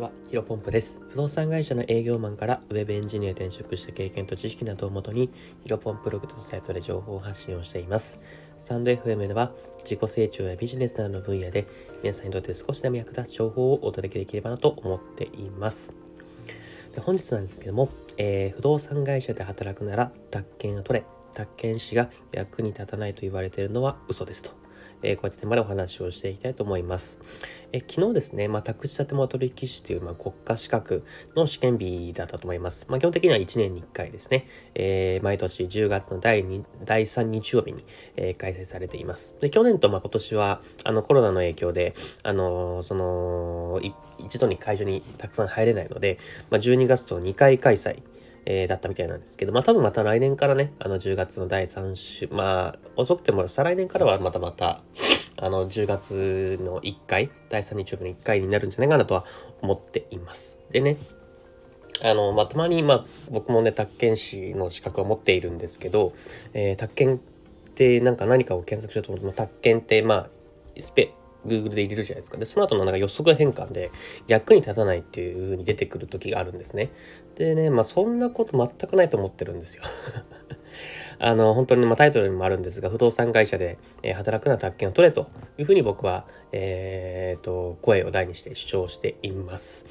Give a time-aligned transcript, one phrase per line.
[0.00, 0.98] ちは、ヒロポンプです。
[1.10, 5.28] 不動産会社の営業マンからウェブエンジニア転職した経験と知識などをもとに、
[5.62, 8.22] ヒロポンプログとサイトで情報発信をしています。
[8.56, 11.66] スタンド FM では、自己成長やビジネスなどの分野で、
[12.02, 15.94] 皆さんにとって少しでも役立つ情報をお届けできればなと思っています。
[16.94, 24.50] で本日なんですけども、えー、不動産会社で働くなら、宅建を取れ、宅建士が役に立たないと言われているのは嘘ですと。
[25.02, 27.20] えー、こうやってまでお話をしていきたいと思います。
[27.72, 31.04] え昨日ですね、まあ、宅地建物取引士という、まあ、国家資格
[31.36, 32.86] の試験日だったと思います。
[32.88, 37.84] まあ、基本的には1年に1回ですね、えー、毎年10月の第 2, 第3日曜日に、
[38.16, 39.36] えー、開催されています。
[39.40, 43.80] で去年とまあ今年はあのコロナの影響で、あのー、その
[44.18, 46.18] 一度に会場にたくさん入れないので、
[46.50, 48.02] まあ、12月と2回開催
[48.46, 54.82] えー、だったみたいなんですけど、まあ多分また来年からね、あの10月の第3週、まあ遅くても再来年からはまたまた、
[55.36, 59.24] あの10月の1回、第3日曜日の1回になるんじゃないかなとは
[59.62, 60.58] 思っています。
[60.70, 60.96] でね、
[62.02, 66.12] あの、まあ、たまに、まあ、僕もね、宅建士の資格を持っているんですけど、
[66.54, 67.18] えー、宅建っ
[67.74, 70.28] てなんか何かを検索しようと思っても、宅建って、まあ、
[70.78, 71.12] スペ、
[71.46, 72.38] Google で入れるじゃないですか。
[72.38, 73.90] で、その後のなんか予測変換で
[74.28, 76.90] 役に立たないっていう風に出てくる時があるんですね。
[77.36, 79.82] でね、まあそんなこと全くないと思ってるんですよ。
[81.18, 89.84] あの、本当に、まあ、タイトルにもあるんですが、不動産会社で、えー、働くなら宅建を取れというふうに僕は、えー、と、声を大にして主張しています。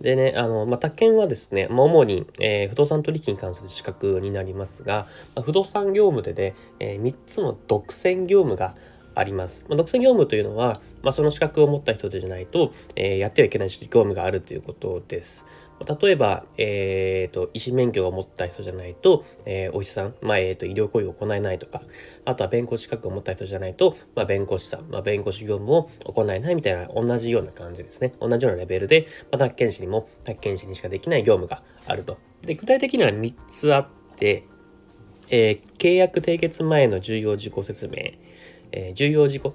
[0.00, 8.74] でね、あの、まあ、宅建はですね、まあ、主に、えー、不動産取引に関する資格になりますが、まあ、不動産業務でね、えー、3つの独占業務が
[9.14, 9.64] あります。
[9.68, 15.46] まあ、独占業務というのは、まあ、その資格を持った人でじゃないと、えー、やってはいけない業務があるということです。
[16.02, 21.80] 例えば、えっ、ー、と、医師免許を持った人じゃないと、えー、お医者さん、まあ、えっ、ー、と、医療行為を行えないとか、
[22.26, 28.12] あとは弁護士資格を持った人じゃないと、まあ、弁護士さん、まあ、弁護士業務を行えないみたいな、同じような感じですね。
[28.20, 32.18] 同じようなレベルで、まあ、宅建士にも、宅建士にしかできない業務があると。
[32.42, 34.44] で、具体的には3つあって、
[35.30, 38.18] えー、契約締結前の重要事項説明、
[38.72, 39.54] えー、重要事項、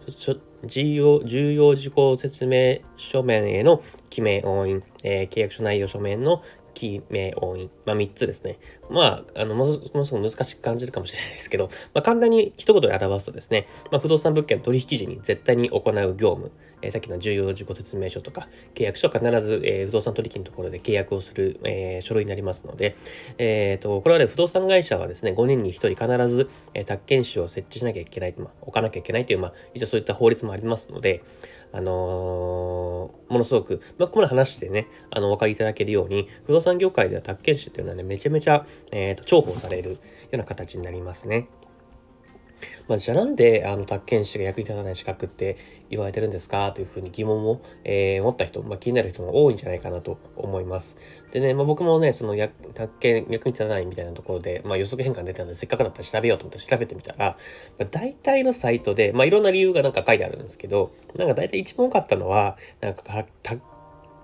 [0.65, 6.43] 重要、重要事項説明書面への記名押印、えー、契約書内容書面の
[6.73, 7.69] 記名押印。
[7.85, 8.57] まあ、3つですね。
[8.90, 16.51] まあ、あの、ものすごく難しく感じるかもしれないですけど、 まあ、簡単に一言で表すとですね、まあ、不動産物件取引時に絶対に行う業務、
[16.81, 22.96] えー、さっきの重要事項説明書とか、契約書は必ず、えー、不動産取引のところで契約をする、えー、書類になりますので、
[23.38, 31.23] えっ、と、これはね、不動産会社はですね、5年に1人必ず、えー、宅建士を設置しなきゃいけない、まあ、置かなきゃいけないという、まあ、一応そういった法律もありますので、
[31.75, 39.97] あのー、ものすごく、まあ、ここまで話してね、あの、お分かりいただけるように、不動産業界では宅建士っていうのはね、めちゃめちゃ、え、ー、と、重宝されるよ
[40.33, 41.47] うな形になりますね。
[42.87, 45.57] まあ、じゃあなんであの宅建士が役に立たない資格って
[45.89, 50.97] 言われてるんですかというふうに疑問を、えー、持った人、まあ、気になる人も多いんじゃないかなと思います。
[51.31, 52.35] でね、まあ、僕もね、その
[52.73, 57.37] 宅建役に立たないみたいなところで、まあ、予測変換出たので、せっかくだったら調べようと思って調べてみたら、
[57.79, 63.25] まあ、大体のサイトで、まあ、いろんな理由がなんか書いてあるんですけど、なんか大体一番多かったのは、なんか、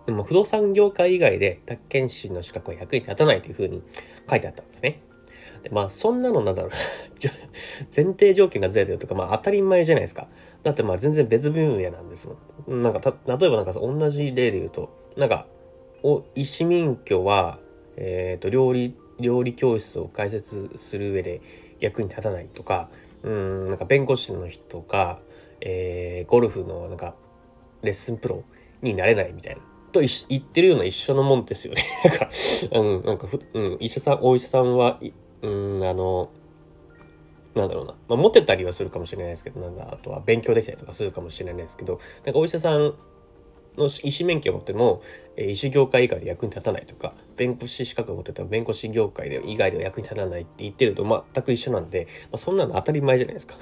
[0.05, 3.83] でも不動産業界以外で宅建士の資格は役に立たないというふうに
[4.29, 5.01] 書いてあったんですね。
[5.63, 6.71] でまあそんなのなんだろう
[7.95, 10.27] 前提条件がずれてるとかまあ当たり前じゃないですか。
[10.63, 12.27] だってまあ全然別分野なんです
[12.67, 12.81] もん。
[12.81, 15.45] なんか例えばなんか同じ例で言うとなんか
[16.03, 17.59] お医師免許は、
[17.95, 21.41] えっ、ー、と料理料理教室を開設する上で
[21.79, 22.89] 役に立たないとか
[23.23, 25.19] うんなんか弁護士の人が、
[25.59, 27.15] えー、ゴルフのなんか
[27.83, 28.43] レッスンプロ
[28.81, 29.70] になれないみたいな。
[29.91, 31.83] と言ってるような一緒のもんですよね。
[32.03, 32.29] なんか、
[32.79, 34.99] うん、なんかふ、うん、医者さん、お医者さんは
[35.41, 36.29] うんあの
[37.55, 42.93] なんだろうな、まあ、持ってたりはするかもしれないですけどなんだあとは勉強できたりとかするかもしれないですけどなんかお医者さん
[43.77, 45.01] の医師免許を持っても、
[45.49, 53.55] 医師業界以外で役に立たないとか弁護士資格を持ってた弁護士業界で以外では役に立たないって言ってると全く一緒なんで、まあ、そんなの当たり前じゃないですか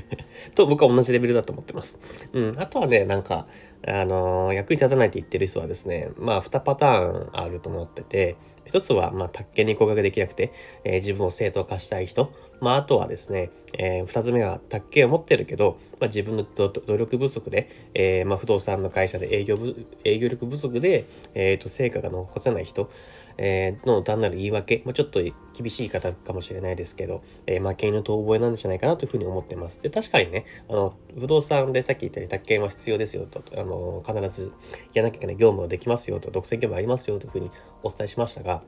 [0.54, 1.98] と僕は同じレベルだと思ってます。
[2.32, 3.46] うん、あとはねなんか
[3.88, 10.52] あのー、役に立たないって言ってる人はですね、まあ、2パターンあると思ってて、一つは、まあ、宅建に合格できなくて、
[10.82, 12.32] えー、自分を正当化したい人。
[12.60, 19.58] まあ、あとはですね、えー、2つ目は、宅建を持ってるけど、まあ、自分の努力不足で、えー、まあ、不動産の会社で営業
[20.04, 22.90] 営業力不足で、えっ、ー、と、成果が残せない人。
[23.38, 29.82] えー、の単なる言い訳、まあ、ちょっと厳しい方かもしれないですけど、えー、負け犬と覚えなんじゃないかなというふうに思ってます。
[29.82, 34.52] で、確かにね、あの、不動産でさっき言ったように宅建は必要ですよと、あの、必ず
[34.94, 37.50] やらなきゃいけない業務はできますよと、独占業務ありますよというふうに
[37.82, 38.62] お伝えしましたが、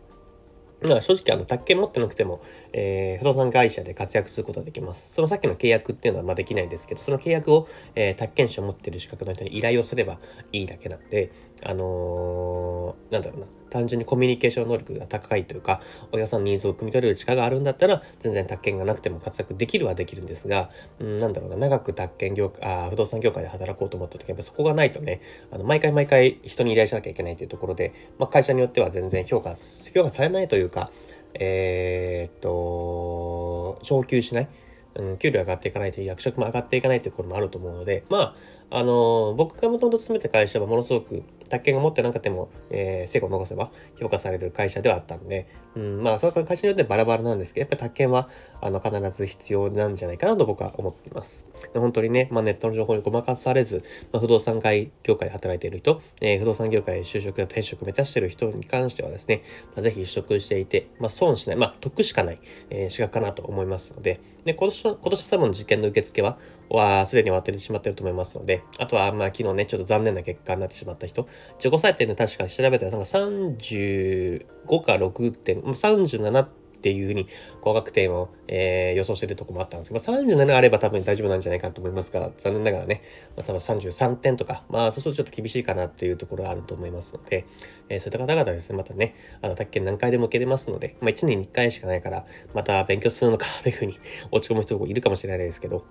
[0.82, 2.40] まあ、正直あの、宅建持ってなくても、
[2.72, 5.12] えー、不動産会社で活躍することができます。
[5.12, 7.66] そのさっきの契約っていうのはまあできないんですけど、その契約を、
[7.96, 10.18] えー、宅建士を持ってる資格の人に依頼をすれば
[10.52, 11.32] いいだけなんで、
[11.62, 15.80] あのー、なんだろうな、単純にコミュニケーション能力が高いというか、
[16.12, 25.20] お客さんのニーズを汲み取れる力があるんだったら、全然宅建がなくても活躍できるはできるんですが、うん、なんだろうな、長く宅建業あ、不動産業界で働こうと思った時は、そこがないとね、
[25.50, 29.54] あの、毎回毎回人に依頼しなきゃいけないというところで、まあ、会社によっては全然評価、
[29.94, 30.90] 評価されないというか、
[31.34, 34.48] えー、っと、昇給しない、
[34.94, 38.34] うん、給料上がっていかないという役職も上がっていかないということもあると思うので、まあ、
[38.70, 48.28] あの僕がもともと勤めた会社はものすごく宅建が持ってなくても、えー、成果を残せば評価される会社ではあったんで、うん、まあ、その会社によってバラバラなんですけど、やっぱり宅建は、
[48.60, 51.46] あの、必ず必要なんじゃないかなと僕は思っています。
[51.72, 59.42] で本当にね、まあ、ネットの情報にごまかされず、まあ、不動産会業界で働いている人、えー、不動産業界就職や転職を目指している人に関してはですね、
[59.74, 62.40] まあ、ぜひ取得していて、まあ、損しない、まあ、得しかない、
[62.70, 66.38] えー、資格かなと思いますので、で、今年の、今年多分受験の受付は、
[66.70, 74.44] はすでに終わってしまってると思いますので、あとは、まあ、昨日ね、ちょっと残念な結果になってしまった人、自己採点で確か調べたら、なんか35
[74.84, 76.46] か6点、37
[76.78, 77.26] っていうふうに
[77.60, 83.02] 合格点を、えー、予想してるとこもあったんですけど、ま、37あれば多分大丈夫なんじゃないかと思いますが、残念ながらね、
[83.36, 87.46] まあ、多分33点とか、まあそうするとちょっと厳しいかなっていうところがあると思いますので、
[87.88, 92.24] えー、そういった方々ですね、またね、あの、宅建何回でも受けれますので、まあ1年に1回しかないから、
[92.54, 93.98] また勉強するのかというふうに
[94.30, 95.84] 落ち込む人もいるかもしれないですけど、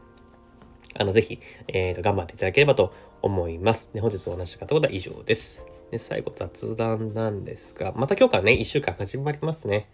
[1.00, 3.92] あの、ぜひ、えっ、ー、と、頑張っていただければと思います。
[3.94, 5.66] で、本日お話ししたことは以上です。
[5.92, 9.88] で、最後雑談なんですが、また今日からね、1週間始まりますね。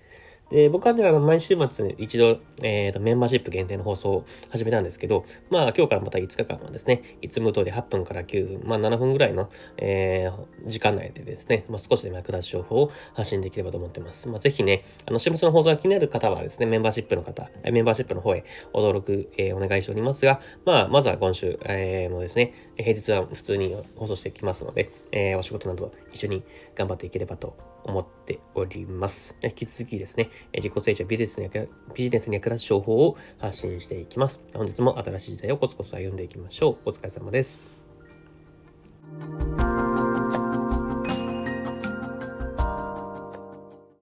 [0.49, 14.27] で、僕はね、あの、毎週末に一度、えっ、ー、と、メンバーシップ限定の放送を始めたんですけど、まあ、今日からまた5日間はですね、いつも通り8分から9分、まあ、7分ぐらいの、えー、時間内でですね、まあ、少しでも役立つ情報を発信できればと思ってます。
[14.27, 18.43] まあ、ぜひね、あの、週末の放送が気になる方はですね、メンバーシップの方、メンバーシップの方へ
[18.73, 26.43] ご登録、えー、お願いしておりますが、まあ、まずは今週、えー、もですね、平日は普通に放送していきますので、えー、お仕事など一緒に
[26.75, 29.37] 頑張っていければと思っております。
[29.43, 31.49] 引き続きですね、自己成長ビジネスに
[31.93, 34.41] ビジネスに役立つ情報を発信していきます。
[34.53, 36.89] 本日も新しい時代をコツコツ歩んでいきましょう。
[36.89, 37.65] お疲れ様です。